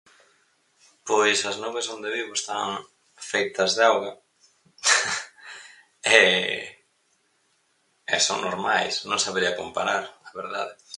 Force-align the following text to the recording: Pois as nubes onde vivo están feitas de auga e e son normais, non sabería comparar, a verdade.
Pois 1.07 1.39
as 1.49 1.59
nubes 1.63 1.89
onde 1.95 2.13
vivo 2.17 2.33
están 2.37 2.67
feitas 3.29 3.71
de 3.77 3.83
auga 3.91 4.11
e 6.19 6.19
e 8.15 8.17
son 8.27 8.39
normais, 8.47 8.93
non 9.09 9.19
sabería 9.25 9.57
comparar, 9.61 10.03
a 10.29 10.29
verdade. 10.41 10.73